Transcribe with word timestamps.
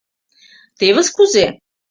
«Тевыс 0.77 1.07
кузе! 1.15 1.45